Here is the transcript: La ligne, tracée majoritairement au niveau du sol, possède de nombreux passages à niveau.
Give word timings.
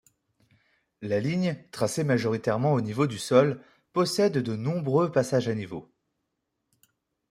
La 1.03 1.19
ligne, 1.19 1.63
tracée 1.69 2.03
majoritairement 2.03 2.73
au 2.73 2.81
niveau 2.81 3.05
du 3.05 3.19
sol, 3.19 3.61
possède 3.93 4.39
de 4.39 4.55
nombreux 4.55 5.11
passages 5.11 5.47
à 5.47 5.53
niveau. 5.53 5.91